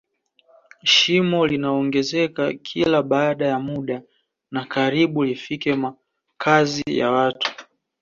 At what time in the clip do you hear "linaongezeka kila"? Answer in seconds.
1.47-3.03